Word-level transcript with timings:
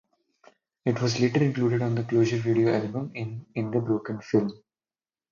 It 0.83 0.99
was 0.99 1.19
later 1.19 1.43
included 1.43 1.83
on 1.83 1.93
the 1.93 2.03
"Closure" 2.03 2.37
video 2.39 2.73
album 2.73 3.11
and 3.13 3.45
in 3.53 3.69
the 3.69 3.79
"Broken" 3.79 4.19
film. 4.19 4.51